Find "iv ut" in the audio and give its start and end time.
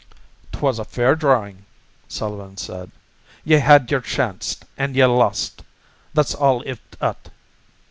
6.65-7.29